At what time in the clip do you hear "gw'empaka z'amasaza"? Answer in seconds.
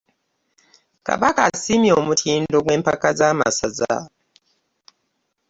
2.65-3.97